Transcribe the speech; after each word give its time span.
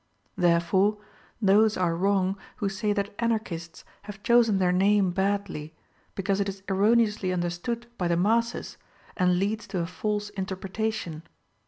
Therefore, 0.35 0.97
those 1.39 1.77
are 1.77 1.95
wrong 1.95 2.35
who 2.55 2.69
say 2.69 2.91
that 2.91 3.13
Anarchists 3.19 3.85
have 4.01 4.23
chosen 4.23 4.57
their 4.57 4.71
name 4.71 5.11
badly, 5.11 5.75
because 6.15 6.39
it 6.41 6.49
is 6.49 6.63
erroneously 6.67 7.31
understood 7.31 7.85
by 7.99 8.07
the 8.07 8.17
masses 8.17 8.77
and 9.15 9.37
leads 9.37 9.67
to 9.67 9.77
a 9.77 9.85
false 9.85 10.29
interpretation. 10.29 11.21